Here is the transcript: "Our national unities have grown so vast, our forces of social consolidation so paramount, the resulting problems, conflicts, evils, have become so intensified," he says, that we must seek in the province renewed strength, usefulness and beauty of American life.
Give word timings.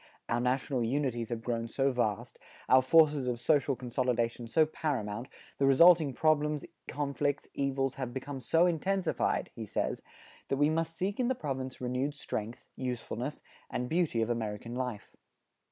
"Our 0.27 0.41
national 0.41 0.83
unities 0.83 1.29
have 1.29 1.43
grown 1.43 1.67
so 1.67 1.91
vast, 1.91 2.39
our 2.67 2.81
forces 2.81 3.27
of 3.27 3.39
social 3.39 3.75
consolidation 3.75 4.47
so 4.47 4.65
paramount, 4.65 5.27
the 5.59 5.67
resulting 5.67 6.11
problems, 6.11 6.65
conflicts, 6.87 7.47
evils, 7.53 7.93
have 8.01 8.11
become 8.11 8.39
so 8.39 8.65
intensified," 8.65 9.51
he 9.53 9.63
says, 9.67 10.01
that 10.47 10.57
we 10.57 10.71
must 10.71 10.95
seek 10.97 11.19
in 11.19 11.27
the 11.27 11.35
province 11.35 11.79
renewed 11.79 12.15
strength, 12.15 12.65
usefulness 12.75 13.43
and 13.69 13.89
beauty 13.89 14.23
of 14.23 14.31
American 14.31 14.73
life. 14.73 15.15